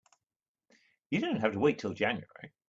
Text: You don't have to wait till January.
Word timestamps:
You 1.11 1.19
don't 1.21 1.41
have 1.41 1.51
to 1.51 1.59
wait 1.59 1.77
till 1.77 1.93
January. 1.93 2.53